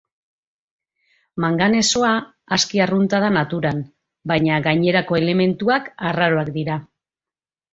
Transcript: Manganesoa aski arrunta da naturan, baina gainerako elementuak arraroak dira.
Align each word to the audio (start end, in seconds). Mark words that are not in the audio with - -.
Manganesoa 1.45 2.13
aski 2.57 2.81
arrunta 2.87 3.21
da 3.25 3.29
naturan, 3.35 3.83
baina 4.33 4.59
gainerako 4.69 5.21
elementuak 5.21 5.93
arraroak 6.13 6.51
dira. 6.61 6.81